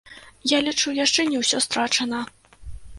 [0.51, 2.27] Я лічу, яшчэ не ўсё страчана.